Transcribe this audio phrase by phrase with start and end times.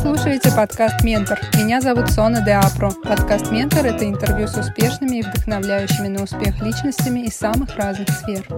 [0.00, 1.38] слушаете подкаст «Ментор».
[1.58, 2.90] Меня зовут Сона де Апро.
[2.90, 8.48] Подкаст «Ментор»— это интервью с успешными и вдохновляющими на успех личностями из самых разных сфер.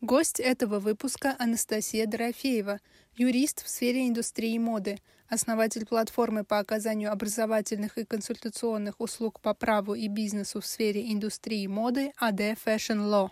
[0.00, 2.80] Гость этого выпуска— Анастасия Дорофеева,
[3.14, 4.98] юрист в сфере индустрии моды,
[5.28, 11.68] основатель платформы по оказанию образовательных и консультационных услуг по праву и бизнесу в сфере индустрии
[11.68, 13.30] моды AD Fashion Law.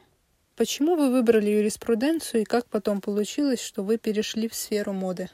[0.56, 5.28] Почему вы выбрали юриспруденцию и как потом получилось, что вы перешли в сферу моды?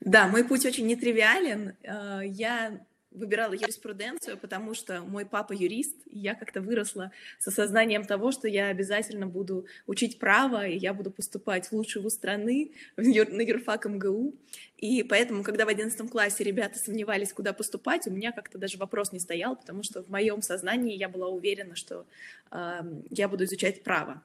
[0.00, 1.74] Да, мой путь очень нетривиален.
[1.82, 2.80] Э, я
[3.16, 8.46] выбирала юриспруденцию, потому что мой папа юрист, и я как-то выросла с осознанием того, что
[8.46, 13.86] я обязательно буду учить право, и я буду поступать в лучший вуз страны, на юрфак
[13.86, 14.34] МГУ.
[14.76, 19.12] И поэтому, когда в одиннадцатом классе ребята сомневались, куда поступать, у меня как-то даже вопрос
[19.12, 22.06] не стоял, потому что в моем сознании я была уверена, что
[22.50, 22.80] э,
[23.10, 24.22] я буду изучать право.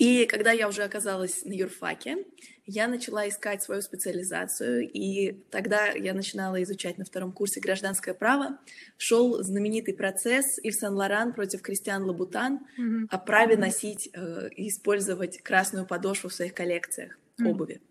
[0.00, 2.24] И когда я уже оказалась на юрфаке,
[2.64, 8.58] я начала искать свою специализацию, и тогда я начинала изучать на втором курсе гражданское право.
[8.96, 13.08] Шел знаменитый процесс Ив Сен-Лоран против Кристиан Лабутан mm-hmm.
[13.10, 17.46] о праве носить э, и использовать красную подошву в своих коллекциях mm-hmm.
[17.50, 17.82] обуви.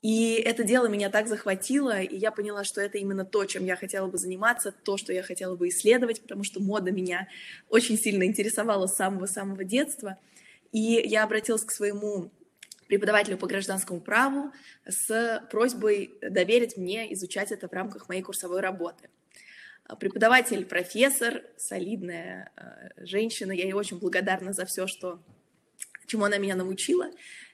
[0.00, 3.74] И это дело меня так захватило, и я поняла, что это именно то, чем я
[3.74, 7.26] хотела бы заниматься, то, что я хотела бы исследовать, потому что мода меня
[7.68, 10.18] очень сильно интересовала с самого-самого детства—
[10.72, 12.32] и я обратилась к своему
[12.88, 14.52] преподавателю по гражданскому праву
[14.86, 19.08] с просьбой доверить мне изучать это в рамках моей курсовой работы.
[19.98, 25.20] Преподаватель, профессор, солидная э, женщина, я ей очень благодарна за все, что,
[26.06, 27.10] чему она меня научила.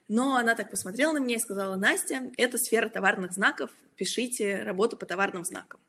[0.08, 4.96] Но она так посмотрела на меня и сказала, Настя, это сфера товарных знаков, пишите работу
[4.96, 5.80] по товарным знакам.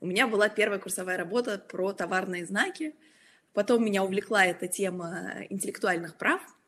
[0.00, 2.94] У меня была первая курсовая работа про товарные знаки,
[3.52, 6.40] потом меня увлекла эта тема интеллектуальных прав–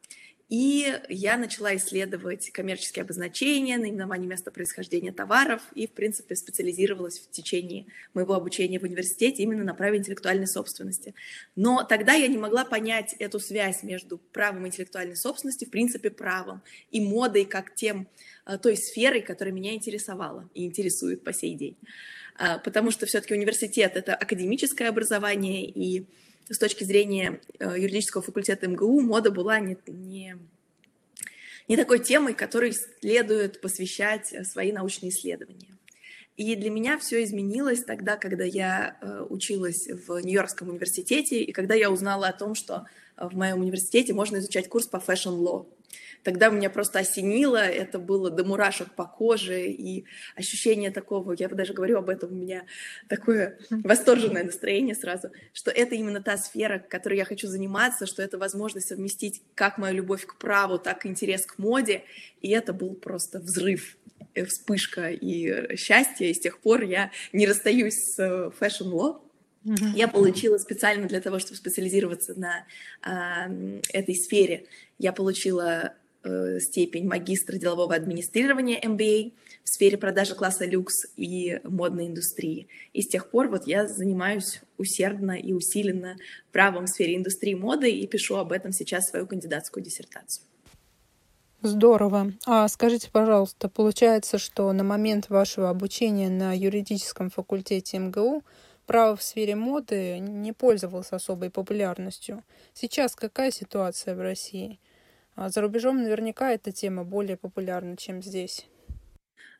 [0.52, 7.30] и я начала исследовать коммерческие обозначения, наименование места происхождения товаров и, в принципе, специализировалась в
[7.30, 11.14] течение моего обучения в университете именно на праве интеллектуальной собственности.
[11.56, 16.60] Но тогда я не могла понять эту связь между правом интеллектуальной собственности, в принципе, правом,
[16.90, 18.06] и модой как тем,
[18.44, 21.78] э, той сферой, которая меня интересовала и интересует по сей день.
[22.36, 26.04] А, потому что все-таки университет— это академическое образование, и
[26.48, 30.36] с точки зрения э, юридического факультета МГУ мода была не, не,
[31.68, 35.76] не такой темой, которой следует посвящать э, свои научные исследования.
[36.36, 41.74] И для меня все изменилось тогда, когда я э, училась в Нью-Йоркском университете, и когда
[41.74, 42.86] я узнала о том, что
[43.16, 45.66] в моем университете можно изучать курс по law.
[46.22, 50.04] Тогда меня просто осенило, это было до мурашек по коже, и
[50.36, 52.64] ощущение такого, я даже говорю об этом, у меня
[53.08, 58.38] такое восторженное настроение сразу, что это именно та сфера, которой я хочу заниматься, что это
[58.38, 62.04] возможность совместить как мою любовь к праву, так и интерес к моде,
[62.40, 63.96] и это был просто взрыв
[64.34, 69.20] э, вспышка и счастье, и с тех пор я не расстаюсь с э, fashion law,
[69.64, 69.92] Mm-hmm.
[69.94, 72.66] Я получила специально для того, чтобы специализироваться на
[73.04, 74.66] э, этой сфере.
[74.98, 75.90] Я получила э,
[76.60, 79.32] степень магистра делового администрирования MBA
[79.64, 82.68] в сфере продажи класса люкс и модной индустрии.
[82.92, 86.16] И с тех пор вот я занимаюсь усердно и усиленно
[86.52, 90.44] правом в сфере индустрии моды и пишу об этом сейчас свою кандидатскую диссертацию.
[91.62, 92.32] Здорово.
[92.44, 98.42] А скажите, пожалуйста, получается, что на момент вашего обучения на юридическом факультете МГУ
[98.86, 102.42] право в сфере моды не пользовалось особой популярностью.
[102.74, 104.80] Сейчас какая ситуация в России?
[105.34, 108.66] А за рубежом наверняка эта тема более популярна, чем здесь.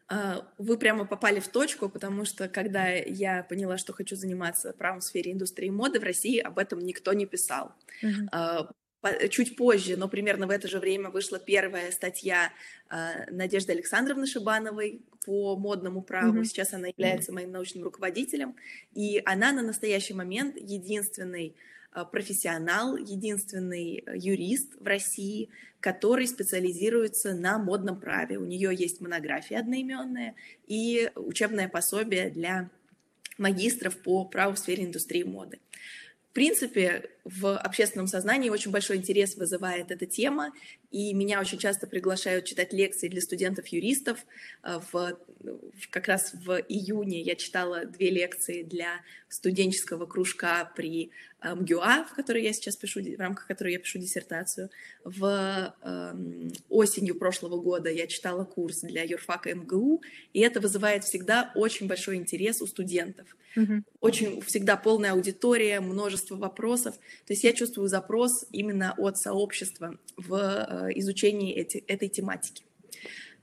[0.09, 5.01] А, вы прямо попали в точку, потому что когда я поняла, что хочу заниматься правом
[5.01, 7.73] в сфере индустрии моды, в России об этом никто не писал.
[8.03, 8.69] Uh-huh.
[9.31, 12.53] Чуть позже, но примерно в это же время вышла первая статья
[13.31, 16.41] Надежды Александровны Шибановой по модному праву.
[16.41, 16.45] Mm-hmm.
[16.45, 18.55] Сейчас она является моим научным руководителем,
[18.93, 21.57] и она на настоящий момент единственный
[22.05, 25.51] профессионал, единственный э, юрист в России,
[25.81, 28.39] который специализируется на модном праве.
[28.39, 30.35] У нее есть монография одноименная
[30.67, 32.71] и учебное пособие для
[33.39, 35.59] магистров по праву в сфере индустрии моды.
[36.31, 40.53] В принципе, в общественном сознании очень большой интерес вызывает эта тема,
[40.91, 44.27] и меня очень часто приглашают читать лекции для студентов-юристов.
[44.63, 45.19] Э, в,
[45.91, 51.11] как раз в июне я читала две лекции для студенческого кружка при
[51.43, 54.71] МГУА, в которой я сейчас пишу, в рамках которой я пишу диссертацию.
[55.05, 56.15] В э,
[56.69, 60.03] осенью прошлого года я читала курс для юрфака МГУ,
[60.33, 63.27] и это вызывает всегда очень большой интерес у студентов.
[63.57, 63.83] Mm-hmm.
[64.01, 66.95] Очень всегда полная аудитория, множество вопросов.
[67.27, 72.65] То есть я чувствую запрос именно от сообщества в э, изучении эти, этой тематики.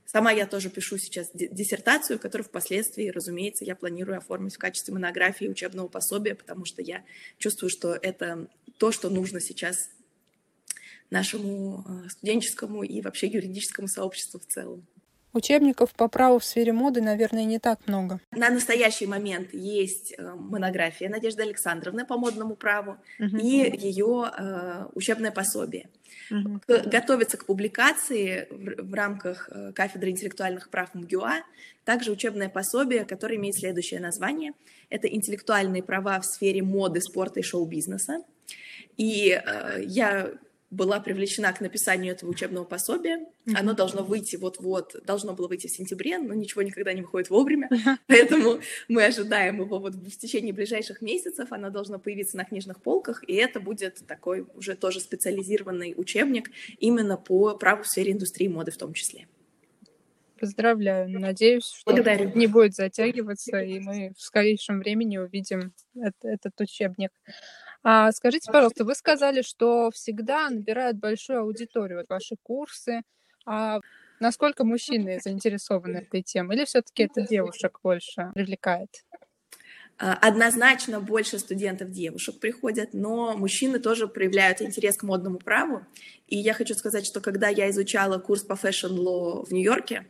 [0.04, 5.46] Сама я тоже пишу сейчас диссертацию, которую впоследствии, разумеется, я планирую оформить в качестве монографии
[5.46, 7.04] учебного пособия, потому что я
[7.38, 9.88] чувствую, что это то, что нужно сейчас
[11.10, 14.84] нашему э, студенческому и вообще юридическому сообществу в целом.
[15.32, 18.20] Учебников по праву в сфере моды, наверное, не так много.
[18.32, 23.36] На настоящий момент есть э, монография Надежды Александровны по модному праву угу.
[23.36, 25.88] и ее э, учебное пособие.
[26.30, 26.60] Угу.
[26.86, 31.42] Готовится к публикации в, в рамках э, кафедры интеллектуальных прав МГУА
[31.84, 34.52] также учебное пособие, которое имеет следующее название.
[34.90, 38.22] Это интеллектуальные права в сфере моды, спорта и шоу-бизнеса.
[38.96, 40.32] И э, я
[40.70, 43.18] была привлечена к написанию этого учебного пособия.
[43.18, 43.56] Mm-hmm.
[43.56, 47.68] Оно должно выйти вот-вот, должно было выйти в сентябре, но ничего никогда не выходит вовремя,
[48.06, 51.48] поэтому мы ожидаем его вот в течение ближайших месяцев.
[51.50, 57.16] Оно должно появиться на книжных полках, и это будет такой уже тоже специализированный учебник именно
[57.16, 59.26] по праву в сфере индустрии моды в том числе.
[60.40, 61.10] Поздравляю.
[61.10, 62.32] Надеюсь, что Благодарю.
[62.34, 65.74] не будет затягиваться, и мы в скорейшем времени увидим
[66.22, 67.10] этот учебник.
[67.82, 73.02] А, скажите, пожалуйста, вы сказали, что всегда набирают большую аудиторию, вот ваши курсы.
[73.46, 73.80] А
[74.20, 76.56] насколько мужчины заинтересованы этой темой?
[76.56, 78.90] Или все-таки это девушек больше привлекает?
[79.98, 85.86] А, однозначно больше студентов девушек приходят, но мужчины тоже проявляют интерес к модному праву.
[86.26, 90.06] И я хочу сказать, что когда я изучала курс по law в Нью-Йорке,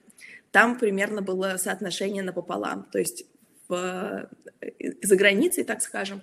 [0.52, 2.86] там примерно было соотношение напополам.
[2.92, 3.24] То есть
[3.68, 4.28] в,
[4.60, 6.22] э, за границей, так скажем,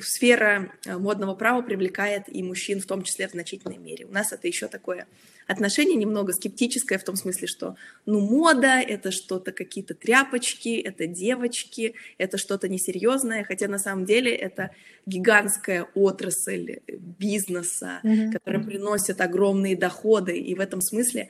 [0.00, 4.06] сфера э, модного права привлекает и мужчин, в том числе в значительной мере.
[4.06, 5.06] У нас это еще такое
[5.46, 7.76] отношение немного скептическое в том смысле, что
[8.06, 14.34] ну мода это что-то какие-то тряпочки, это девочки, это что-то несерьезное, хотя на самом деле
[14.34, 14.70] это
[15.06, 18.32] гигантская отрасль бизнеса, mm-hmm.
[18.32, 21.28] которая приносит огромные доходы, и в этом смысле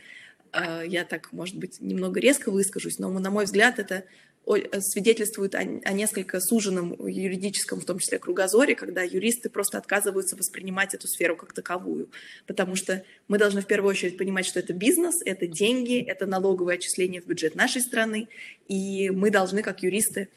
[0.53, 4.34] э, я так, может быть, немного резко выскажусь, но на мой взгляд это Э,
[4.81, 10.95] свидетельствует о, о несколько суженном юридическом, в том числе кругозоре, когда юристы просто отказываются воспринимать
[10.95, 12.11] эту сферу как таковую.
[12.47, 16.75] Потому что мы должны в первую очередь понимать, что это бизнес, это деньги, это налоговое
[16.75, 18.29] отчисление в бюджет нашей страны,
[18.69, 20.29] и мы должны, как юристы,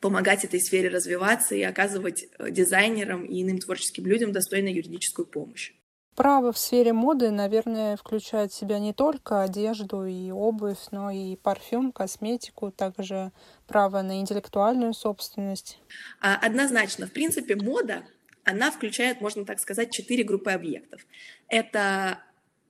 [0.00, 5.72] помогать этой сфере развиваться и оказывать э, дизайнерам и иным творческим людям достойную юридическую помощь.
[6.14, 11.36] Право в сфере моды, наверное, включает в себя не только одежду и обувь, но и
[11.36, 13.32] парфюм, косметику, также
[13.66, 15.78] право на интеллектуальную собственность.
[16.20, 17.06] А, однозначно.
[17.06, 18.04] В принципе, мода,
[18.44, 21.00] она включает, можно так сказать, четыре группы объектов.
[21.48, 22.18] Это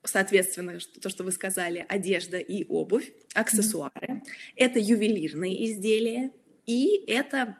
[0.04, 3.92] соответственно, то, что вы сказали, одежда и обувь, аксессуары.
[4.00, 4.22] Mm-hmm.
[4.56, 6.32] Это ювелирные изделия,
[6.66, 7.56] и это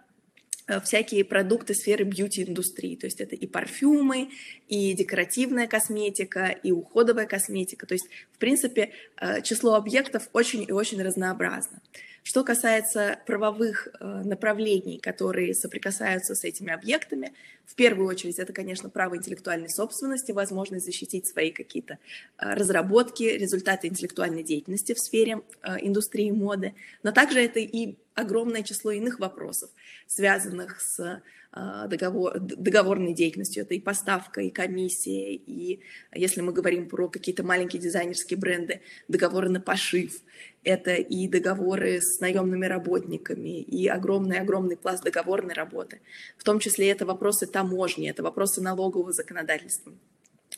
[0.80, 2.96] всякие продукты сферы бьюти-индустрии.
[2.96, 4.30] То есть это и парфюмы,
[4.69, 7.86] и декоративная косметика, и уходовая косметика.
[7.86, 8.90] То есть, в принципе,
[9.20, 11.80] э, число объектов очень и очень разнообразно.
[12.22, 17.32] Что касается правовых э, направлений, которые соприкасаются с этими объектами,
[17.66, 21.98] в первую очередь это, конечно, право интеллектуальной собственности, возможность защитить свои какие-то
[22.36, 25.40] разработки, результаты интеллектуальной деятельности в сфере
[25.80, 29.70] индустрии моды, но также это и огромное число иных вопросов,
[30.06, 31.22] связанных с
[31.52, 33.62] договор, договорной деятельностью.
[33.62, 35.81] Это и поставка, и комиссия, и
[36.14, 40.22] если мы говорим про какие-то маленькие дизайнерские бренды, договоры на пошив,
[40.65, 46.00] это и договоры с наемными работниками, и огромный-огромный пласт договорной работы.
[46.38, 49.93] В том числе это вопросы таможни, это вопросы налогового законодательства.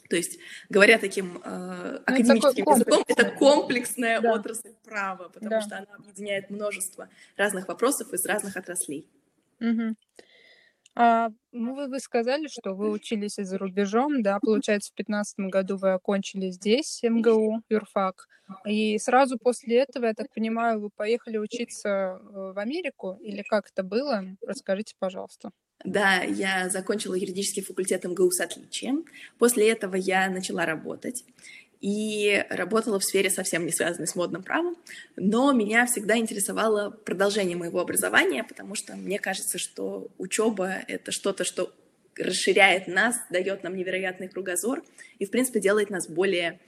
[0.08, 0.38] То есть,
[0.68, 4.34] говоря таким э, ну, академическим языком, это комплексная да.
[4.34, 5.60] отрасль права, потому да.
[5.60, 9.08] что она объединяет множество разных вопросов из разных отраслей.
[9.60, 9.96] Угу.
[10.96, 15.76] А, ну, вы, вы сказали, что вы учились за рубежом, да, получается, в 2015 году
[15.76, 18.28] вы окончили здесь МГУ, юрфак,
[18.66, 23.70] и сразу после этого, я так понимаю, вы поехали учиться э, в Америку, или как
[23.70, 24.22] это было?
[24.46, 25.50] Расскажите, пожалуйста.
[25.84, 29.04] Да, я закончила юридический факультет МГУ с отличием.
[29.38, 31.24] После этого я начала работать
[31.84, 34.74] и работала в сфере совсем не связанной с модным правом,
[35.16, 41.44] но меня всегда интересовало продолжение моего образования, потому что мне кажется, что учеба— это что-то,
[41.44, 41.74] что
[42.16, 44.82] расширяет нас, дает нам невероятный кругозор
[45.18, 46.58] и, в принципе, делает нас более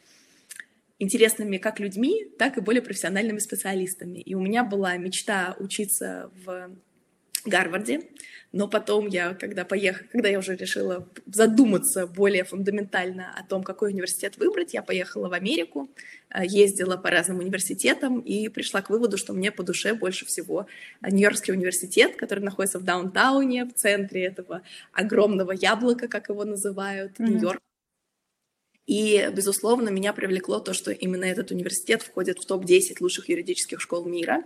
[0.98, 4.18] интересными как людьми, так и более профессиональными специалистами.
[4.18, 6.76] И у меня была мечта учиться в
[7.48, 8.00] Гарварде,
[8.52, 13.90] но потом я, когда поехала, когда я уже решила задуматься более фундаментально о том, какой
[13.90, 15.90] университет выбрать, я поехала в Америку,
[16.30, 20.66] э, ездила по разным университетам и пришла к выводу, что мне по душе больше всего
[21.02, 24.62] Нью-Йоркский университет, который находится в даунтауне, в центре этого
[24.92, 27.28] огромного яблока, как его называют, mm-hmm.
[27.28, 27.60] Нью-Йорк.
[28.86, 34.04] И, безусловно, меня привлекло то, что именно этот университет входит в топ-10 лучших юридических школ
[34.04, 34.44] мира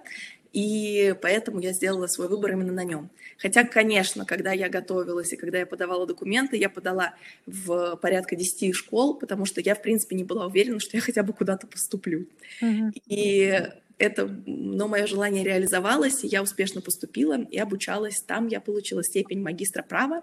[0.52, 3.10] и поэтому я сделала свой выбор именно на нем.
[3.38, 7.14] Хотя, конечно, когда я готовилась и когда я подавала документы, я подала
[7.46, 11.22] в порядка 10 школ, потому что я, в принципе, не была уверена, что я хотя
[11.22, 12.26] бы куда-то поступлю.
[12.60, 12.92] Uh-huh.
[13.06, 13.62] И
[14.00, 18.22] это, но мое желание реализовалось, и я успешно поступила и обучалась.
[18.22, 20.22] Там я получила степень магистра права.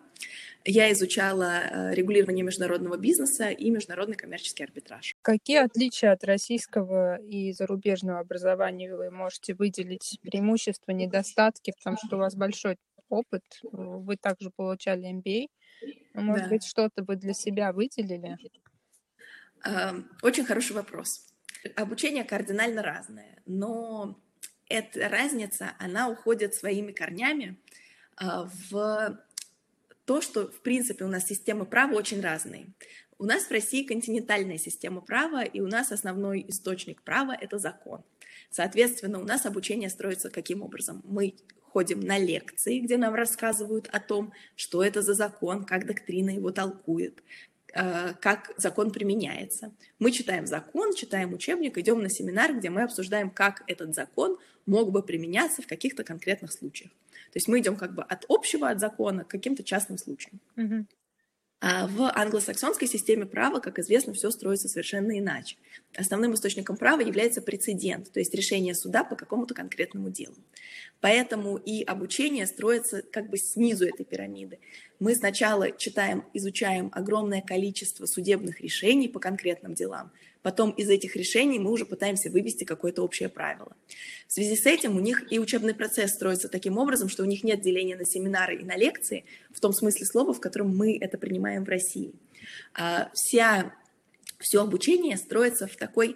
[0.69, 5.15] Я изучала э, регулирование международного бизнеса и международный коммерческий арбитраж.
[5.21, 10.19] Какие отличия от российского и зарубежного образования вы можете выделить?
[10.21, 12.75] Преимущества, недостатки, потому что у вас большой
[13.07, 15.47] опыт, вы также получали MBA.
[16.13, 16.50] Может да.
[16.50, 18.38] быть, что-то вы для себя выделили?
[19.63, 21.27] Эм, очень хороший вопрос.
[21.77, 24.19] Обучение кардинально разное, но
[24.67, 27.57] эта разница, она уходит своими корнями
[28.19, 28.25] э,
[28.69, 29.17] в
[30.08, 32.68] то, что, в принципе, у нас системы права очень разные.
[33.20, 38.04] У нас в России континентальная система права, и у нас основной источник права— это закон.
[38.50, 41.02] Соответственно, у нас обучение строится каким образом?
[41.04, 41.36] Мы
[41.74, 46.52] ходим на лекции, где нам рассказывают о том, что это за закон, как доктрина его
[46.52, 47.22] толкует,
[47.74, 49.74] э, как закон применяется.
[50.00, 54.90] Мы читаем закон, читаем учебник, идем на семинар, где мы обсуждаем, как этот закон мог
[54.92, 56.92] бы применяться в каких-то конкретных случаях.
[57.31, 60.39] То есть мы идем как бы от общего, от закона к каким-то частным случаям.
[60.55, 60.86] Mm-hmm.
[61.60, 65.57] А в англосаксонской системе права, как известно, все строится совершенно иначе.
[65.96, 70.36] Основным источником права является прецедент, то есть решение суда по какому-то конкретному делу.
[71.01, 74.60] Поэтому и обучение строится как бы снизу этой пирамиды.
[75.00, 80.12] Мы сначала читаем, изучаем огромное количество судебных решений по конкретным делам,
[80.48, 83.75] Потом из этих решений мы уже пытаемся вывести какое-то общее правило.
[84.27, 87.44] В связи с этим у них и учебный процесс строится таким образом, что у них
[87.44, 91.18] нет деления на семинары и на лекции, в том смысле слова, в котором мы это
[91.18, 92.13] принимаем в России.
[92.74, 93.74] А вся
[94.39, 96.16] все обучение строится в такой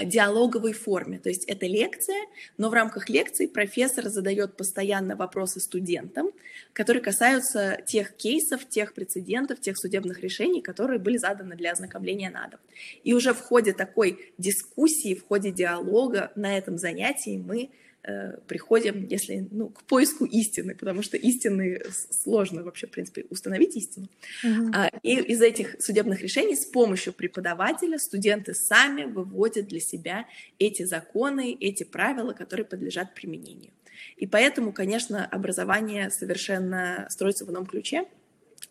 [0.00, 1.18] диалоговой форме.
[1.18, 6.30] То есть это лекция, но в рамках лекции профессор задает постоянно вопросы студентам,
[6.72, 12.48] которые касаются тех кейсов, тех прецедентов, тех судебных решений, которые были заданы для ознакомления на
[12.48, 12.60] дом.
[13.04, 17.70] И уже в ходе такой дискуссии, в ходе диалога на этом занятии мы
[18.04, 23.76] Э, приходим, если, ну, к поиску истины, потому что истины сложно вообще, в принципе, установить
[23.76, 24.08] истину.
[24.44, 24.90] Uh-huh.
[25.04, 30.26] И из этих судебных решений с помощью преподавателя студенты сами выводят для себя
[30.58, 33.70] эти законы, эти правила, которые подлежат применению.
[34.16, 38.06] И поэтому, конечно, образование совершенно строится в ином ключе,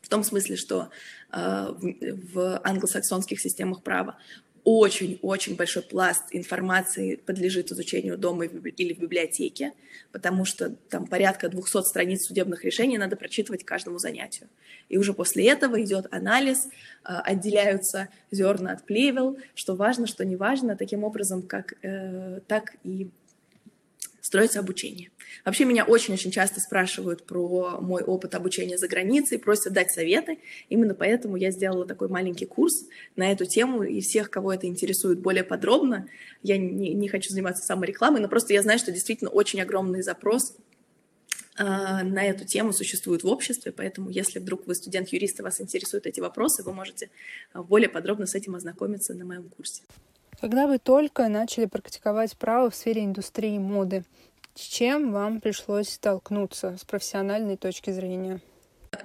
[0.02, 0.90] в том смысле, что
[1.32, 4.18] э, в, в англосаксонских системах права
[4.64, 9.74] очень-очень большой пласт информации подлежит изучению дома или в библиотеке,
[10.12, 14.50] потому что там порядка 200 страниц судебных решений надо прочитывать каждому занятию.
[14.90, 16.68] И уже после этого идет анализ,
[17.04, 22.76] а, отделяются зерна от плевел, что важно, что не важно, таким образом, как, э, так
[22.84, 23.10] и
[24.22, 25.10] строится обучение.
[25.44, 30.40] Вообще меня очень-очень часто спрашивают про мой опыт обучения за границей, просят дать советы.
[30.70, 32.86] Именно поэтому я сделала такой маленький курс
[33.16, 36.08] на эту тему, и всех, кого это интересует более подробно,
[36.44, 40.56] я не, не хочу заниматься саморекламой, но просто я знаю, что действительно очень огромный запрос
[41.58, 46.06] а, на эту тему существует в обществе, поэтому если вдруг вы студент-юрист и вас интересуют
[46.06, 47.10] эти вопросы, вы можете
[47.54, 49.84] более подробно с этим ознакомиться на моем курсе.
[50.42, 54.04] Когда вы только начали практиковать право в сфере индустрии моды,
[54.56, 58.42] с чем вам пришлось столкнуться с профессиональной точки зрения?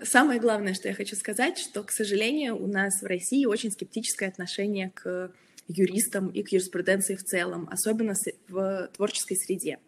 [0.03, 4.31] Самое главное, что я хочу сказать, что, к сожалению, у нас в России очень скептическое
[4.31, 5.31] отношение к
[5.69, 8.15] юристам и к юриспруденции в целом, особенно
[8.49, 9.79] в творческой среде.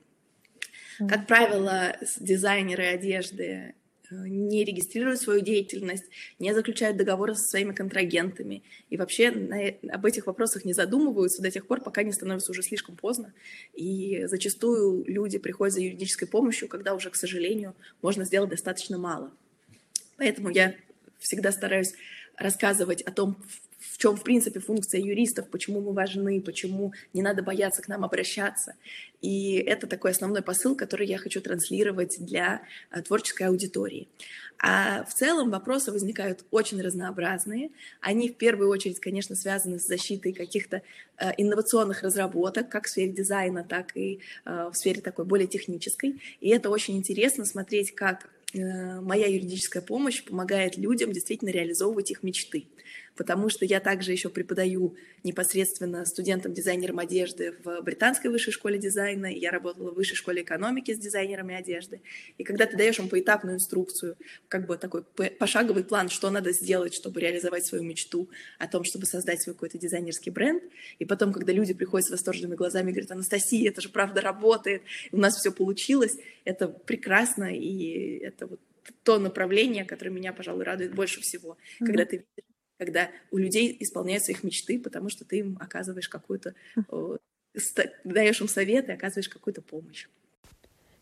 [0.99, 3.75] Как правило, дизайнеры одежды
[4.11, 6.05] не регистрируют свою деятельность,
[6.38, 9.61] не заключают договоры со своими контрагентами и вообще на,
[9.93, 13.33] об этих вопросах не задумываются до тех пор, пока не становится уже слишком поздно.
[13.75, 19.33] И зачастую люди приходят за юридической помощью, когда уже, к сожалению, можно сделать достаточно мало.
[20.17, 20.75] Поэтому я
[21.19, 21.95] всегда стараюсь
[22.37, 23.37] рассказывать о том,
[23.92, 28.04] в чем, в принципе, функция юристов, почему мы важны, почему не надо бояться к нам
[28.04, 28.75] обращаться.
[29.21, 34.09] И это такой основной посыл, который я хочу транслировать для э, творческой аудитории.
[34.61, 37.71] А в целом вопросы возникают очень разнообразные.
[38.00, 40.83] Они в первую очередь, конечно, связаны с защитой каких-то
[41.18, 46.21] э, инновационных разработок, как в сфере дизайна, так и э, в сфере такой более технической.
[46.40, 52.64] И это очень интересно смотреть, как моя юридическая помощь помогает людям действительно реализовывать их мечты
[53.19, 54.95] потому что я также еще преподаю
[55.25, 60.99] непосредственно студентам-дизайнерам одежды в британской высшей школе дизайна, я работала в высшей школе экономики с
[60.99, 62.01] дизайнерами одежды.
[62.39, 66.95] И когда ты даешь им поэтапную инструкцию, как бы такой пошаговый план, что надо сделать,
[66.95, 70.63] чтобы реализовать свою мечту о том, чтобы создать свой какой-то дизайнерский бренд,
[71.01, 74.83] и потом, когда люди приходят с восторженными глазами и говорят, Анастасия, это же правда работает,
[75.11, 78.61] у нас все получилось, это прекрасно, и это вот
[79.03, 81.87] то направление, которое меня, пожалуй, радует больше всего, mm-hmm.
[81.87, 82.49] когда ты видишь
[82.79, 86.55] когда у людей исполняются их мечты, потому что ты им оказываешь какую-то,
[88.05, 90.07] даешь им советы, оказываешь какую-то помощь.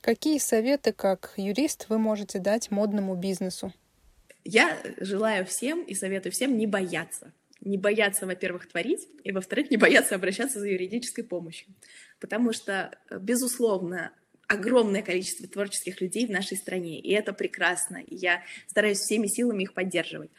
[0.00, 3.72] Какие советы, как юрист, вы можете дать модному бизнесу?
[4.44, 7.32] Я желаю всем и советую всем не бояться.
[7.60, 11.68] Не бояться, во-первых, творить, и, во-вторых, не бояться обращаться за юридической помощью.
[12.20, 14.12] Потому что, безусловно,
[14.46, 19.64] огромное количество творческих людей в нашей стране, и это прекрасно, и я стараюсь всеми силами
[19.64, 20.30] их поддерживать.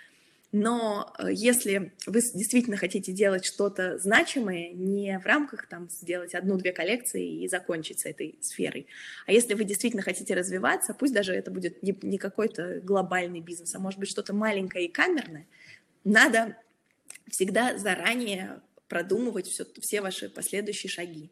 [0.59, 6.71] Но э, если вы действительно хотите делать что-то значимое, не в рамках там сделать одну-две
[6.71, 8.87] коллекции и закончить с этой сферой,
[9.27, 13.75] а если вы действительно хотите развиваться, пусть даже это будет не, не какой-то глобальный бизнес,
[13.75, 15.45] а может быть что-то маленькое и камерное,
[16.03, 16.57] надо
[17.29, 21.29] всегда заранее продумывать все, все ваши последующие шаги.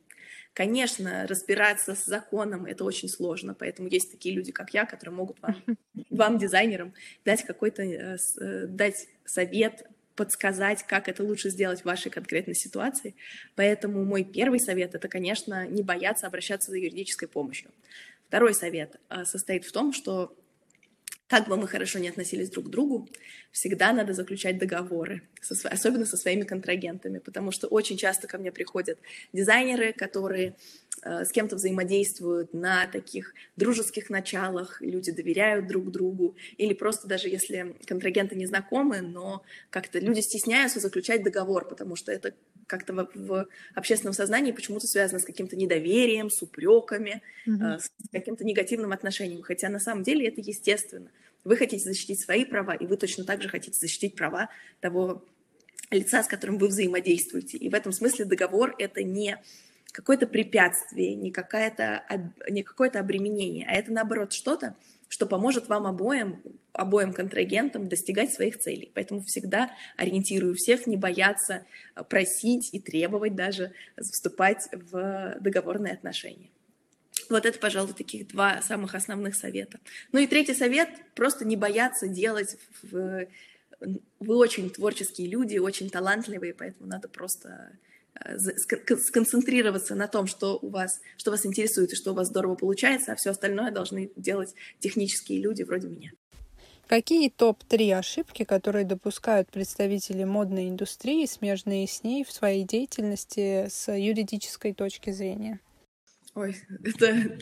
[0.56, 5.38] Конечно, разбираться с законом это очень сложно, поэтому есть такие люди, как я, которые могут
[5.42, 5.62] вам,
[6.10, 6.94] вам дизайнерам,
[7.26, 9.86] дать какой-то, э, э, дать совет,
[10.16, 13.16] подсказать, как это лучше сделать в вашей конкретной ситуации.
[13.56, 17.72] Поэтому мой первый совет— это, конечно, не бояться обращаться за юридической помощью.
[18.30, 20.38] Второй совет э, состоит в том, что
[21.28, 23.10] как бы мы хорошо не относились друг к другу,
[23.52, 28.52] всегда надо заключать договоры, со, особенно со своими контрагентами, потому что очень часто ко мне
[28.52, 29.00] приходят
[29.34, 30.56] дизайнеры, которые
[31.02, 37.28] э, с кем-то взаимодействуют на таких дружеских началах, люди доверяют друг другу, или просто даже
[37.28, 39.42] если контрагенты не знакомы, но
[39.72, 42.36] как-то люди стесняются заключать договор, потому что это
[42.68, 47.76] как-то в, в общественном сознании почему-то связано с каким-то недоверием, с упреками, mm-hmm.
[47.76, 49.42] э, с каким-то негативным отношением.
[49.42, 51.12] Хотя на самом деле это естественно.
[51.44, 55.24] Вы хотите защитить свои права, и вы точно так же хотите защитить права того
[55.92, 57.58] лица, с которым вы взаимодействуете.
[57.58, 59.38] И в этом смысле договор— это не
[59.92, 62.04] какое-то препятствие, не, какое-то,
[62.50, 64.76] не какое-то обременение, а это, наоборот, что-то,
[65.08, 66.42] что поможет вам обоим,
[66.74, 68.92] обоим контрагентам достигать своих целей.
[68.94, 71.66] Поэтому всегда ориентирую всех не бояться
[71.96, 76.50] э, просить и требовать даже вступать в договорные отношения.
[77.30, 79.80] Вот это, пожалуй, таких два самых основных совета.
[80.12, 83.28] Ну и третий совет— просто не бояться делать в...
[84.20, 87.72] Вы очень творческие люди, очень талантливые, поэтому надо просто
[88.38, 93.12] сконцентрироваться на том, что у вас, что вас интересует и что у вас здорово получается,
[93.12, 96.12] а все остальное должны делать технические люди вроде меня.
[96.88, 103.92] Какие топ-3 ошибки, которые допускают представители модной индустрии, смежные с ней в своей деятельности с
[103.92, 105.60] юридической точки зрения?
[106.36, 107.40] Ой, это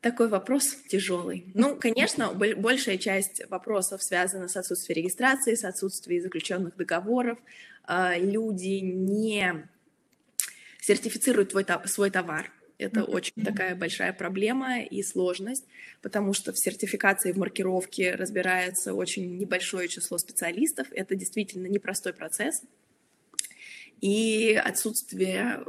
[0.00, 1.50] такой вопрос тяжелый.
[1.52, 7.38] Ну, конечно, большая часть вопросов связана с отсутствием регистрации, с отсутствием заключенных договоров,
[7.88, 9.68] люди не
[10.80, 12.50] сертифицируют твой, свой товар.
[12.78, 13.10] Это mm-hmm.
[13.10, 15.64] очень такая большая проблема и сложность,
[16.00, 20.86] потому что в сертификации, в маркировке разбирается очень небольшое число специалистов.
[20.92, 22.62] Это действительно непростой процесс.
[24.00, 25.64] И отсутствие э,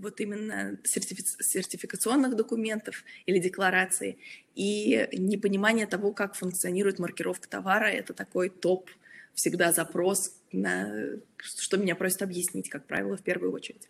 [0.00, 4.18] вот именно сертифи- сертификационных документов или деклараций
[4.54, 8.88] и непонимание того, как функционирует маркировка товара, это такой топ
[9.34, 13.88] всегда запрос на что меня просят объяснить, как правило, в первую очередь.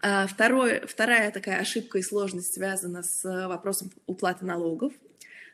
[0.00, 4.92] А второе, вторая такая ошибка и сложность связана с вопросом уплаты налогов,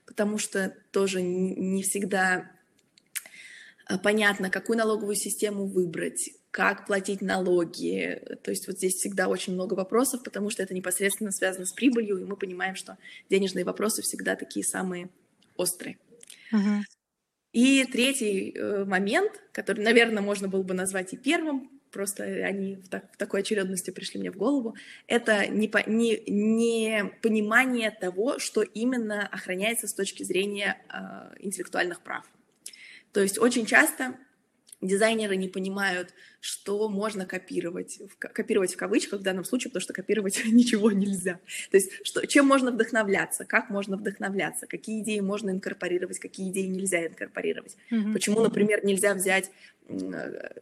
[0.07, 2.51] потому что тоже не всегда
[3.87, 8.23] а, понятно, какую налоговую систему выбрать, как платить налоги.
[8.43, 12.19] То есть вот здесь всегда очень много вопросов, потому что это непосредственно связано с прибылью,
[12.19, 12.97] и мы понимаем, что
[13.29, 15.09] денежные вопросы всегда такие самые
[15.57, 15.99] острые.
[16.53, 16.81] Uh-huh.
[17.55, 22.89] И третий э, момент, который, наверное, можно было бы назвать и первым, просто они в,
[22.89, 24.75] так, в такой очередности пришли мне в голову,
[25.07, 32.25] это не, не, не понимание того, что именно охраняется с точки зрения э, интеллектуальных прав.
[33.13, 34.17] То есть очень часто
[34.81, 36.13] дизайнеры не понимают,
[36.45, 41.41] что можно копировать, копировать в кавычках в данном случае, потому что копировать ничего нельзя.
[41.71, 46.67] То есть что, чем можно вдохновляться, как можно вдохновляться, какие идеи можно инкорпорировать, какие идеи
[46.67, 47.77] нельзя инкорпорировать.
[47.91, 48.13] Mm-hmm.
[48.13, 49.51] Почему, например, нельзя взять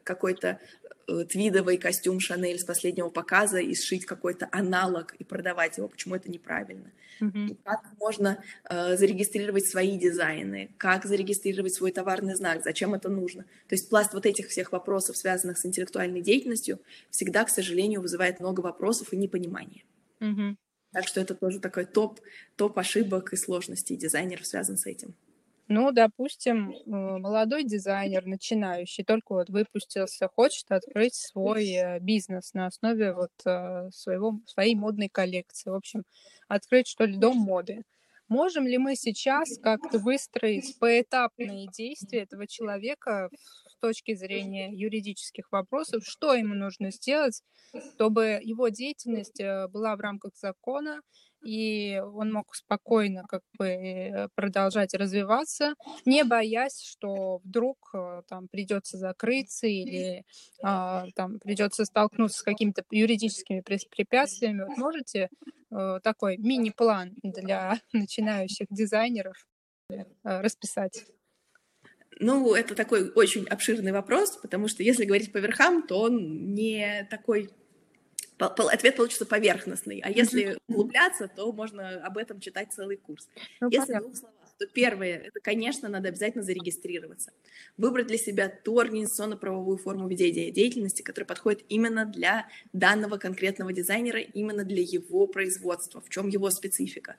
[0.05, 0.61] какой-то
[1.09, 6.14] э, твидовый костюм Шанель с последнего показа и сшить какой-то аналог и продавать его, почему
[6.14, 6.90] это неправильно.
[7.21, 7.59] Mm-hmm.
[7.64, 13.45] Как можно э, зарегистрировать свои дизайны, как зарегистрировать свой товарный знак, зачем это нужно.
[13.68, 16.81] То есть пласт вот этих всех вопросов, связанных с интеллектуальной деятельностью,
[17.11, 19.83] всегда, к сожалению, вызывает много вопросов и непонимания.
[20.21, 20.57] Mm-hmm.
[20.93, 22.21] Так что это тоже такой топ,
[22.57, 25.15] топ ошибок и сложностей дизайнеров связан с этим.
[25.69, 32.67] Ну, допустим, э, молодой дизайнер, начинающий, только вот выпустился, хочет открыть свой э, бизнес на
[32.67, 35.71] основе вот э, своего, своей модной коллекции.
[35.71, 36.03] В общем,
[36.49, 37.85] открыть, что ли, дом моды.
[38.33, 43.29] Можем ли мы сейчас как-то выстроить поэтапные действия этого человека
[43.68, 47.42] с точки зрения юридических вопросов, что ему нужно сделать,
[47.92, 49.38] чтобы его деятельность
[49.71, 51.03] была в рамках закона,
[51.45, 55.75] и он мог спокойно как бы э, продолжать развиваться,
[56.07, 60.25] не боясь, что вдруг э, там придется закрыться или
[60.62, 64.62] а, там придется столкнуться с какими-то юридическими препятствиями.
[64.62, 65.29] Вот можете э,
[66.03, 69.37] такой мини-план для начинающих дизайнеров
[70.23, 71.05] расписать?
[72.21, 77.07] Ну, это такой очень обширный вопрос, потому что если говорить по верхам, то он не
[77.11, 77.51] такой
[78.39, 80.01] ответ получится поверхностный.
[80.01, 83.29] А если углубляться, то можно об этом читать целый курс.
[83.61, 87.33] Ну, если в двух словах, то первое, это, конечно, надо обязательно зарегистрироваться.
[87.77, 94.20] Выбрать для себя ту организационно-правовую форму ведения деятельности, которая подходит именно для данного конкретного дизайнера,
[94.20, 97.16] именно для его производства, в чем его специфика.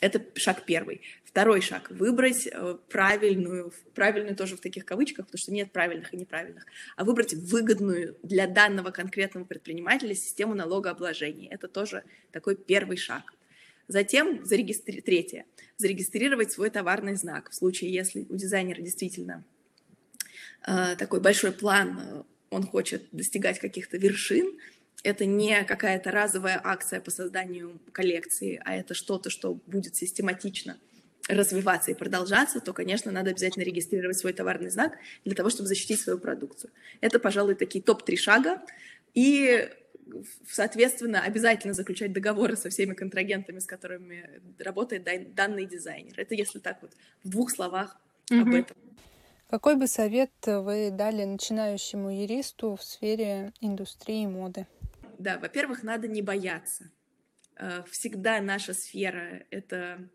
[0.00, 1.02] Это шаг первый.
[1.24, 6.16] Второй шаг— выбрать э, правильную, правильную тоже в таких кавычках, потому что нет правильных и
[6.16, 6.64] неправильных,
[6.96, 11.50] а выбрать выгодную для данного конкретного предпринимателя систему налогообложения.
[11.50, 13.33] Это тоже такой первый шаг.
[13.88, 15.00] Затем зарегистри...
[15.00, 15.44] третье.
[15.76, 17.50] Зарегистрировать свой товарный знак.
[17.50, 19.44] В случае, если у дизайнера действительно
[20.66, 24.58] э, такой большой план, э, он хочет достигать каких-то вершин,
[25.02, 30.78] это не какая-то разовая акция по созданию коллекции, а это что-то, что будет систематично
[31.28, 36.00] развиваться и продолжаться, то, конечно, надо обязательно регистрировать свой товарный знак для того, чтобы защитить
[36.00, 36.70] свою продукцию.
[37.00, 38.62] Это, пожалуй, такие топ-3 шага.
[39.14, 39.68] И,
[40.48, 46.14] соответственно, обязательно заключать договоры со всеми контрагентами, с которыми работает данный дизайнер.
[46.18, 47.96] Это если так вот в двух словах
[48.30, 48.40] mm-hmm.
[48.40, 48.76] об этом.
[49.48, 54.66] Какой бы совет вы дали начинающему юристу в сфере индустрии моды?
[55.18, 56.90] да, во-первых, надо не бояться.
[57.56, 60.08] Э, всегда наша сфера— это,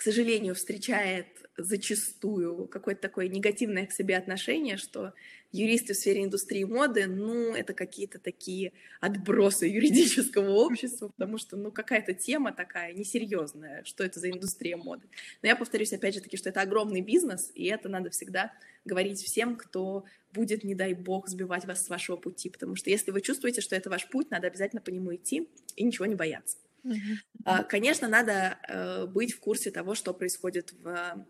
[0.00, 1.26] к сожалению, встречает
[1.58, 5.12] зачастую какое-то такое негативное к себе отношение, что
[5.52, 11.70] юристы в сфере индустрии моды, ну, это какие-то такие отбросы юридического общества, потому что, ну,
[11.70, 15.06] какая-то тема такая несерьезная, что это за индустрия моды.
[15.42, 18.54] Но я повторюсь, опять же таки, что это огромный бизнес, и это надо всегда
[18.86, 23.10] говорить всем, кто будет, не дай бог, сбивать вас с вашего пути, потому что если
[23.10, 26.56] вы чувствуете, что это ваш путь, надо обязательно по нему идти и ничего не бояться.
[26.84, 27.64] Mm-hmm.
[27.68, 31.26] Конечно, надо э, быть в курсе того, что происходит в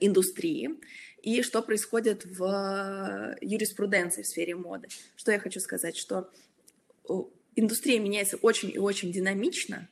[0.00, 0.70] индустрии
[1.22, 4.88] и что происходит в юриспруденции в сфере моды.
[5.16, 6.30] Что я хочу сказать, что
[7.54, 9.88] индустрия меняется очень и очень динамично,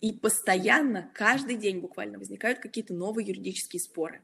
[0.00, 4.22] и постоянно, каждый день буквально возникают какие-то новые юридические споры.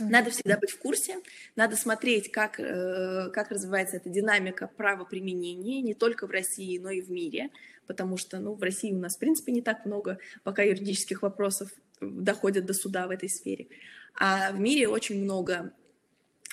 [0.00, 1.20] Надо всегда быть в курсе,
[1.54, 7.00] надо смотреть, как, э, как развивается эта динамика правоприменения не только в России, но и
[7.00, 7.50] в мире,
[7.86, 11.70] потому что ну, в России у нас, в принципе, не так много пока юридических вопросов
[12.00, 13.68] доходят до суда в этой сфере.
[14.18, 15.72] А в мире очень много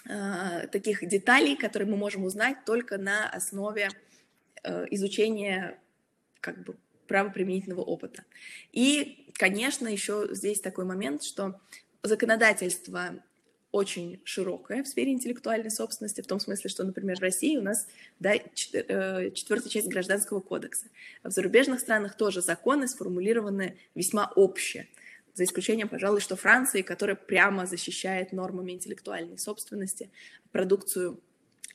[0.08, 3.90] э, таких деталей, которые мы можем узнать только на основе
[4.64, 5.80] э, изучения
[6.42, 6.76] как бы
[7.08, 8.24] правоприменительного опыта.
[8.72, 11.60] И, конечно, еще здесь такой момент, что
[12.04, 13.16] законодательство
[13.72, 17.88] очень широкое в сфере интеллектуальной собственности, в том смысле, что, например, в России у нас
[18.20, 20.88] да, э, четвертая часть Гражданского кодекса.
[21.24, 24.88] А в зарубежных странах тоже законы сформулированы весьма общие
[25.34, 30.10] за исключением, пожалуй, что Франции, которая прямо защищает нормами интеллектуальной собственности
[30.52, 31.22] продукцию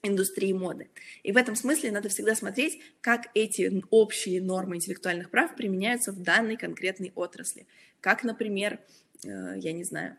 [0.02, 0.90] индустрии моды.
[1.22, 6.22] И в этом смысле надо всегда смотреть, как эти общие нормы интеллектуальных прав применяются в
[6.22, 7.66] данной конкретной отрасли.
[8.00, 8.78] Как, например,
[9.24, 10.18] э, я не знаю,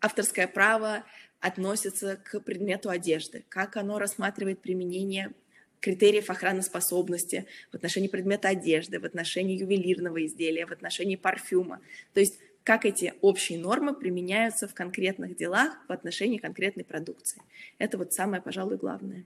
[0.00, 1.04] авторское право
[1.40, 5.32] относится к предмету одежды, как оно рассматривает применение
[5.80, 11.80] критериев охраноспособности в отношении предмета одежды, в отношении ювелирного изделия, в отношении парфюма.
[12.14, 17.40] То есть как эти общие нормы применяются в конкретных делах в отношении конкретной продукции.
[17.78, 19.24] Это вот самое, пожалуй, главное.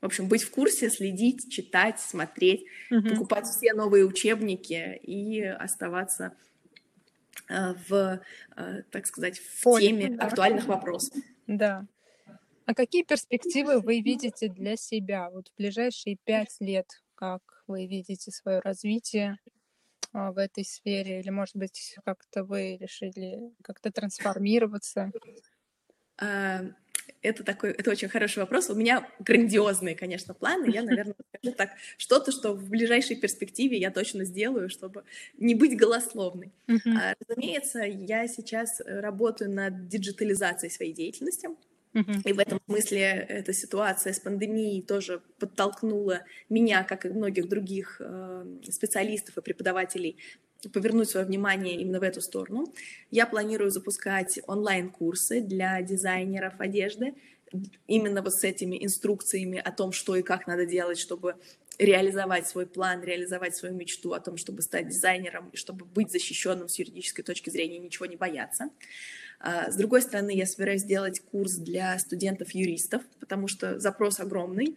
[0.00, 3.08] В общем, быть в курсе, следить, читать, смотреть, угу.
[3.08, 6.34] покупать все новые учебники и оставаться
[7.48, 8.20] в,
[8.56, 10.26] э, так сказать, в Поле, теме да.
[10.26, 11.16] актуальных вопросов.
[11.46, 11.86] Да.
[12.66, 17.02] А какие перспективы вы видите для себя вот в ближайшие пять лет?
[17.16, 19.38] Как вы видите свое развитие
[20.12, 21.18] а, в этой сфере?
[21.18, 25.10] Или, может быть, как-то вы решили как-то трансформироваться?
[27.10, 28.70] А, это такой, это очень хороший вопрос.
[28.70, 30.70] У меня грандиозные, конечно, планы.
[30.70, 35.04] Я, наверное, скажу так, что-то, что в ближайшей перспективе я точно сделаю, чтобы
[35.38, 36.50] не быть голословной.
[36.68, 37.14] Uh-huh.
[37.28, 41.48] Разумеется, я сейчас работаю над диджитализацией своей деятельности.
[41.92, 48.00] И в этом смысле эта ситуация с пандемией тоже подтолкнула меня, как и многих других
[48.00, 50.16] э, специалистов и преподавателей,
[50.72, 52.72] повернуть свое внимание именно в эту сторону.
[53.10, 57.14] Я планирую запускать онлайн-курсы для дизайнеров одежды,
[57.86, 61.34] именно вот с этими инструкциями о том, что и как надо делать, чтобы
[61.78, 66.68] реализовать свой план, реализовать свою мечту о том, чтобы стать дизайнером и чтобы быть защищенным
[66.68, 68.70] с юридической точки зрения, ничего не бояться.
[69.40, 74.76] А, с другой стороны, я собираюсь сделать курс для студентов-юристов, потому что запрос огромный,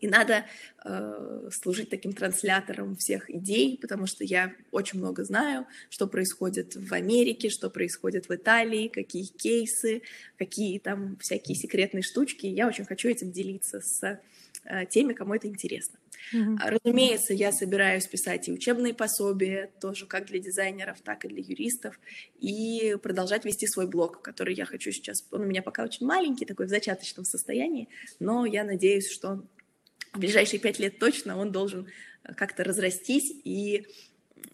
[0.00, 0.44] и надо
[0.84, 6.92] э, служить таким транслятором всех идей, потому что я очень много знаю, что происходит в
[6.92, 10.02] Америке, что происходит в Италии, какие кейсы,
[10.38, 12.46] какие там всякие секретные штучки.
[12.46, 14.20] Я очень хочу этим делиться с
[14.64, 15.98] э, теми, кому это интересно.
[16.32, 16.56] Mm-hmm.
[16.84, 21.98] Разумеется, я собираюсь писать и учебные пособия, тоже как для дизайнеров, так и для юристов,
[22.38, 25.24] и продолжать вести свой блог, который я хочу сейчас.
[25.30, 29.44] Он у меня пока очень маленький, такой в зачаточном состоянии, но я надеюсь, что
[30.12, 31.86] в ближайшие пять лет точно он должен
[32.24, 33.86] э, как-то разрастись, и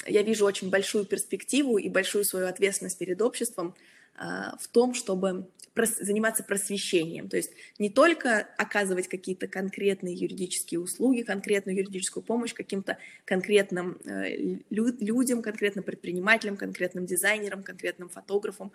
[0.06, 3.74] я вижу очень большую перспективу и большую свою ответственность перед обществом
[4.14, 11.22] а, в том, чтобы заниматься просвещением, то есть не только оказывать какие-то конкретные юридические услуги,
[11.22, 18.72] конкретную юридическую помощь каким-то конкретным э, людям, конкретным предпринимателям, конкретным дизайнерам, конкретным фотографам,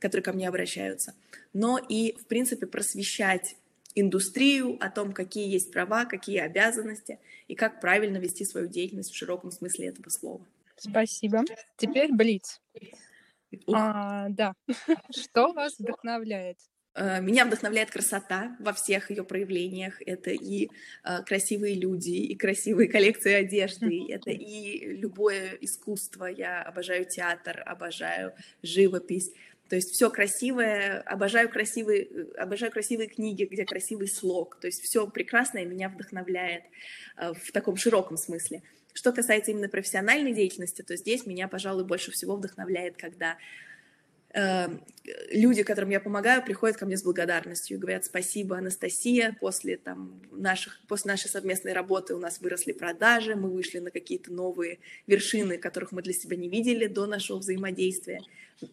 [0.00, 1.14] которые ко мне обращаются,
[1.52, 3.56] но и, в принципе, просвещать
[3.94, 9.16] индустрию, о том, какие есть права, какие обязанности и как правильно вести свою деятельность в
[9.16, 10.44] широком смысле этого слова.
[10.76, 11.44] Спасибо.
[11.76, 12.60] Теперь Блиц.
[13.72, 14.52] А, да.
[15.14, 16.58] Что вас вдохновляет?
[16.98, 20.02] Э, меня вдохновляет красота во всех ее проявлениях.
[20.04, 20.68] Это и
[21.04, 26.26] э, красивые люди, и красивые коллекции одежды, это и любое искусство.
[26.26, 29.32] Я обожаю театр, обожаю живопись.
[29.68, 34.58] То есть все красивое, обожаю красивые, э, обожаю красивые книги, где красивый слог.
[34.60, 36.64] То есть все прекрасное меня вдохновляет
[37.16, 38.62] в таком широком смысле.
[38.98, 43.38] Что касается именно профессиональной деятельности, то здесь меня, пожалуй, больше всего вдохновляет, когда
[44.34, 44.66] э,
[45.30, 50.20] люди, которым я помогаю, приходят ко мне с благодарностью и говорят спасибо, Анастасия, после, там,
[50.32, 55.58] наших, после нашей совместной работы у нас выросли продажи, мы вышли на какие-то новые вершины,
[55.58, 58.18] которых мы для себя не видели до нашего взаимодействия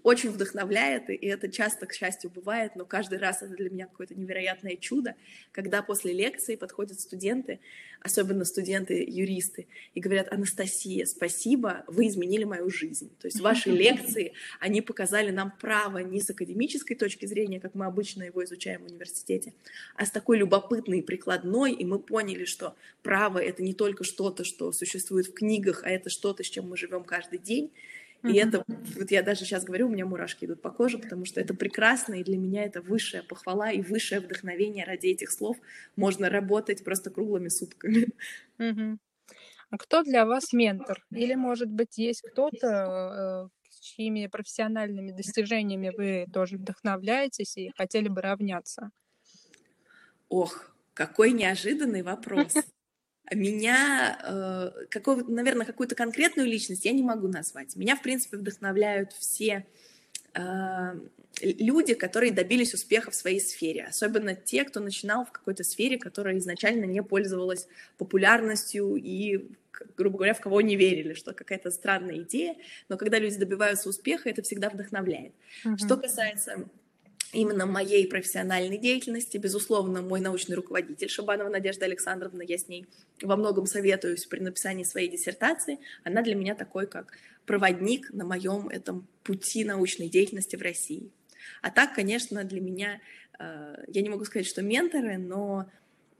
[0.04, 4.15] очень вдохновляет, и это часто, к счастью, бывает, но каждый раз это для меня какое-то
[4.15, 5.15] невероятное чудо,
[5.52, 7.60] когда после лекции подходят студенты,
[8.02, 13.12] особенно студенты-юристы, и говорят, Анастасия, спасибо, вы изменили мою жизнь.
[13.19, 17.86] То есть ваши лекции, они показали нам право не с академической точки зрения, как мы
[17.86, 19.54] обычно его изучаем в университете,
[19.95, 24.43] а с такой любопытной и прикладной, и мы поняли, что право— это не только что-то,
[24.43, 27.71] что существует в книгах, а это что-то, с чем мы живем каждый день,
[28.26, 28.48] и mm-hmm.
[28.48, 28.66] это,
[28.98, 32.16] вот я даже сейчас говорю, у меня мурашки идут по коже, потому что это прекрасно,
[32.16, 35.58] и для меня это высшая похвала и высшее вдохновение ради этих слов.
[35.96, 38.08] Можно работать просто круглыми сутками.
[38.58, 38.98] Mm-hmm.
[39.70, 41.06] А кто для вас ментор?
[41.12, 48.08] Или, может быть, есть кто-то, э, с чьими профессиональными достижениями вы тоже вдохновляетесь и хотели
[48.08, 48.92] бы равняться?
[50.30, 52.56] Ох, какой неожиданный вопрос.
[53.32, 57.76] Меня, э, какого, наверное, какую-то конкретную личность я не могу назвать.
[57.76, 59.66] Меня, в принципе, вдохновляют все
[60.34, 61.00] э,
[61.42, 66.38] люди, которые добились успеха в своей сфере, особенно те, кто начинал в какой-то сфере, которая
[66.38, 69.50] изначально не пользовалась популярностью и,
[69.98, 72.56] грубо говоря, в кого не верили, что какая-то странная идея,
[72.90, 75.34] но когда люди добиваются успеха, это всегда вдохновляет.
[75.66, 75.78] Uh-huh.
[75.78, 76.68] Что касается
[77.36, 79.38] именно моей профессиональной деятельности.
[79.38, 82.88] Безусловно, мой научный руководитель Шабанова Надежда Александровна, я с ней
[83.21, 85.80] во многом советуюсь при написании своей диссертации.
[86.04, 87.13] Она для меня такой, как
[87.45, 91.12] проводник на моем этом пути научной деятельности в России.
[91.62, 93.02] А так, конечно, для меня,
[93.39, 95.69] э, я не могу сказать, что менторы, но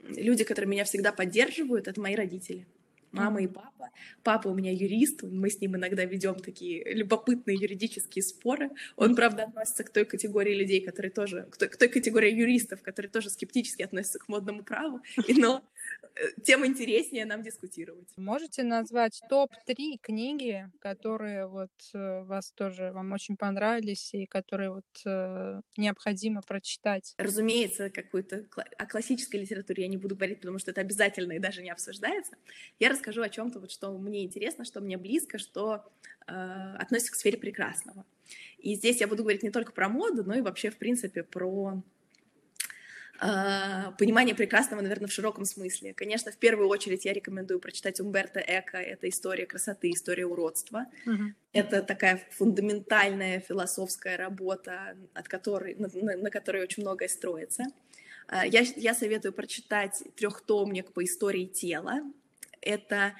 [0.00, 2.66] люди, которые меня всегда поддерживают, это мои родители.
[3.12, 3.76] Мама и папа
[4.22, 4.48] папа.
[4.48, 8.70] У меня юрист, мы с ним иногда ведем такие любопытные юридические споры.
[8.96, 12.82] Он, правда, относится к той категории людей, которые тоже, к той, к той категории юристов,
[12.82, 15.62] которые тоже скептически относятся к модному праву, но
[16.44, 18.08] тем интереснее нам дискутировать.
[18.16, 24.84] Можете назвать топ-3 книги, которые вот э, вас тоже, вам очень понравились и которые вот
[25.04, 27.14] э, необходимо прочитать?
[27.18, 28.46] Разумеется, какую-то
[28.78, 32.36] о классической литературе я не буду говорить, потому что это обязательно и даже не обсуждается.
[32.78, 35.84] Я расскажу о чем-то, вот, что мне интересно, что мне близко, что
[36.26, 36.32] э,
[36.78, 38.04] относится к сфере прекрасного.
[38.58, 41.82] И здесь я буду говорить не только про моду, но и вообще, в принципе, про
[43.18, 45.94] понимание прекрасного, наверное, в широком смысле.
[45.94, 48.78] Конечно, в первую очередь я рекомендую прочитать Умберто Эко.
[48.78, 50.86] Это история красоты, история уродства.
[51.06, 51.32] Uh-huh.
[51.52, 57.64] Это такая фундаментальная философская работа, от которой, на, на, на которой очень многое строится.
[58.28, 62.00] Uh, я, я советую прочитать трехтомник по истории тела.
[62.60, 63.14] Это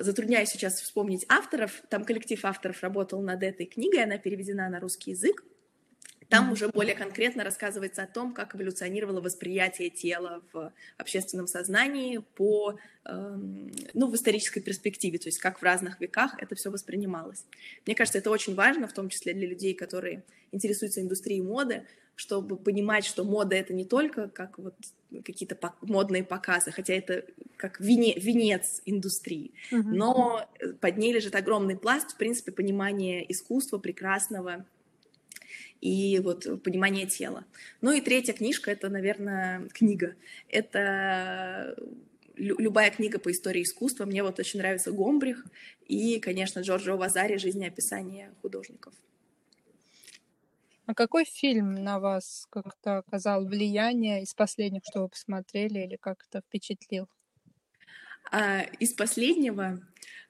[0.00, 1.82] затрудняюсь сейчас вспомнить авторов.
[1.88, 5.42] Там коллектив авторов работал над этой книгой, она переведена на русский язык.
[6.32, 12.78] Там уже более конкретно рассказывается о том, как эволюционировало восприятие тела в общественном сознании по,
[13.04, 17.44] эм, ну, в исторической перспективе, то есть как в разных веках это все воспринималось.
[17.84, 22.56] Мне кажется, это очень важно, в том числе для людей, которые интересуются индустрией моды, чтобы
[22.56, 24.74] понимать, что мода это не только как вот
[25.24, 27.26] какие-то модные показы, хотя это
[27.58, 29.82] как вене, венец индустрии, mm-hmm.
[29.82, 30.48] но
[30.80, 34.64] под ней лежит огромный пласт, в принципе, понимания искусства прекрасного,
[35.82, 37.44] и вот понимание тела.
[37.80, 40.14] Ну и третья книжка— это, наверное, книга.
[40.48, 41.76] Это
[42.36, 44.06] любая книга по истории искусства.
[44.06, 45.44] Мне вот очень нравится Гомбрих
[45.88, 48.94] и, конечно, Джорджо Вазари «Жизнеописание художников».
[50.86, 56.42] А какой фильм на вас как-то оказал влияние из последних, что вы посмотрели, или как-то
[56.42, 57.08] впечатлил?
[58.30, 59.80] А, из последнего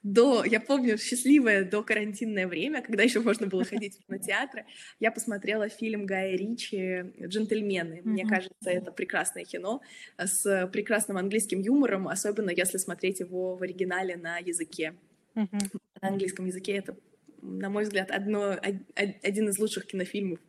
[0.03, 4.65] до, я помню, счастливое до карантинное время, когда еще можно было ходить в кинотеатры,
[4.99, 8.01] я посмотрела фильм Гая Ричи «Джентльмены».
[8.03, 9.81] Мне кажется, это прекрасное кино
[10.17, 14.93] с прекрасным английским юмором, особенно если смотреть его в оригинале на языке.
[15.35, 16.97] На английском языке это,
[17.41, 18.57] на мой взгляд, одно,
[18.95, 20.39] один из лучших кинофильмов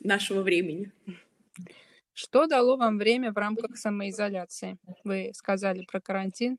[0.00, 0.92] нашего времени.
[2.18, 4.76] Что дало вам время в рамках самоизоляции?
[5.04, 6.58] Вы сказали про карантин.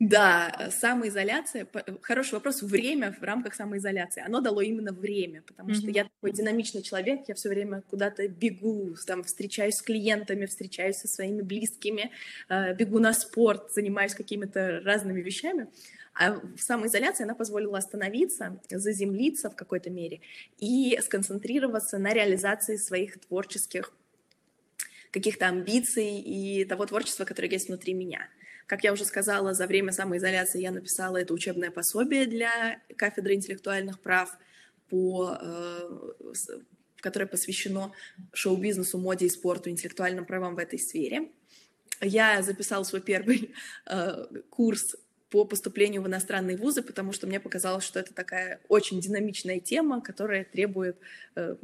[0.00, 1.68] Да, самоизоляция,
[2.02, 5.74] хороший вопрос, время в рамках самоизоляции, оно дало именно время, потому mm-hmm.
[5.74, 10.96] что я такой динамичный человек, я все время куда-то бегу, там, встречаюсь с клиентами, встречаюсь
[10.96, 12.10] со своими близкими,
[12.48, 15.68] э, бегу на спорт, занимаюсь какими-то разными вещами,
[16.12, 20.22] а самоизоляция, она позволила остановиться, заземлиться в какой-то мере
[20.58, 23.92] и сконцентрироваться на реализации своих творческих
[25.16, 28.28] каких-то амбиций и того творчества, которое есть внутри меня.
[28.66, 34.00] Как я уже сказала, за время самоизоляции я написала это учебное пособие для кафедры интеллектуальных
[34.00, 34.36] прав,
[34.90, 36.12] по, э,
[36.96, 37.92] которое посвящено
[38.34, 41.30] шоу-бизнесу, моде и спорту, интеллектуальным правам в этой сфере.
[42.02, 43.54] Я записала свой первый
[43.86, 44.96] э, курс
[45.30, 50.02] по поступлению в иностранные вузы, потому что мне показалось, что это такая очень динамичная тема,
[50.02, 50.98] которая требует
[51.36, 51.56] э,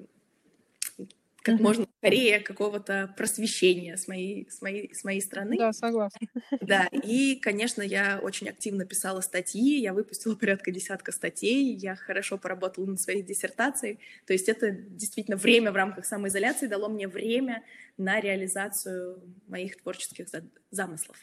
[1.43, 1.63] как mm-hmm.
[1.63, 5.57] можно скорее какого-то просвещения с моей, с, моей, с моей стороны.
[5.59, 6.27] Да, согласна.
[6.61, 12.39] Да, и, конечно, я очень активно писала статьи, я выпустила порядка десятка статей, я хорошо
[12.39, 17.63] поработала над своей диссертацией, то есть это действительно время в рамках самоизоляции дало мне время
[17.97, 20.27] на реализацию моих творческих
[20.71, 21.17] замыслов.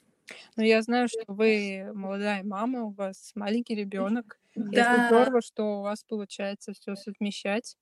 [0.55, 4.39] Ну, я знаю, что вы молодая мама, у вас маленький ребенок.
[4.55, 4.95] Да.
[4.95, 7.75] Это здорово, что у вас получается все совмещать.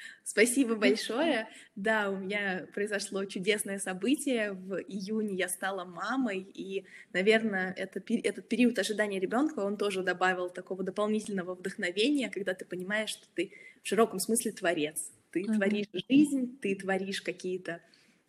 [0.24, 1.48] Спасибо большое.
[1.76, 4.52] Да, у меня произошло чудесное событие.
[4.52, 10.50] В июне я стала мамой, и, наверное, это, этот период ожидания ребенка, он тоже добавил
[10.50, 15.10] такого дополнительного вдохновения, когда ты понимаешь, что ты в широком смысле творец.
[15.30, 15.56] Ты mm-hmm.
[15.56, 17.80] творишь жизнь, ты творишь какие-то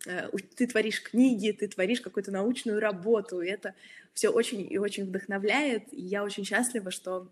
[0.06, 3.74] э, ты творишь книги, ты творишь какую-то научную работу, и это
[4.12, 7.28] все очень и очень вдохновляет, и я очень счастлива, что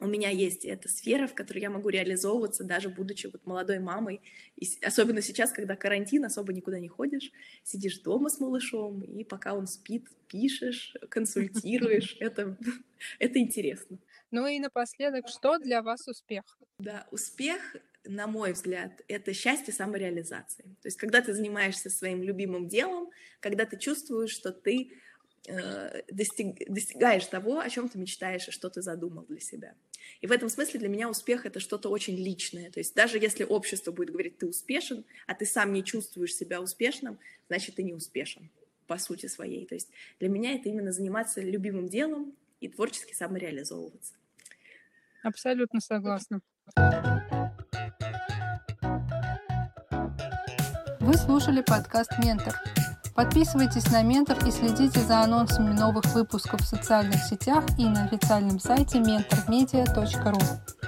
[0.00, 4.22] у меня есть эта сфера, в которой я могу реализовываться, даже будучи вот молодой мамой.
[4.56, 7.30] И особенно сейчас, когда карантин, особо никуда не ходишь,
[7.62, 12.16] сидишь дома с малышом, и пока он спит, пишешь, консультируешь.
[12.18, 12.56] Это,
[13.18, 13.98] это интересно.
[14.30, 16.44] Ну и напоследок, что для вас успех?
[16.78, 20.62] Да, успех на мой взгляд, это счастье самореализации.
[20.80, 23.10] То есть, когда ты занимаешься своим любимым делом,
[23.40, 24.92] когда ты чувствуешь, что ты
[26.10, 29.74] достиг, достигаешь того, о чем ты мечтаешь и что ты задумал для себя.
[30.20, 32.70] И в этом смысле для меня успех это что-то очень личное.
[32.70, 36.60] То есть даже если общество будет говорить, ты успешен, а ты сам не чувствуешь себя
[36.60, 38.50] успешным, значит, ты не успешен
[38.86, 39.66] по сути своей.
[39.66, 44.14] То есть для меня это именно заниматься любимым делом, и творчески самореализовываться.
[45.22, 46.40] Абсолютно согласна.
[51.00, 52.54] Вы слушали подкаст «Ментор».
[53.14, 58.58] Подписывайтесь на «Ментор» и следите за анонсами новых выпусков в социальных сетях и на официальном
[58.58, 60.79] сайте mentormedia.ru.